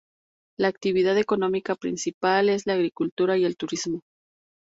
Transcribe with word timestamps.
La 0.57 0.67
actividad 0.67 1.15
económica 1.19 1.75
principal 1.75 2.49
es 2.49 2.65
la 2.65 2.73
agricultura 2.73 3.37
y 3.37 3.45
el 3.45 3.55
turismo. 3.55 4.01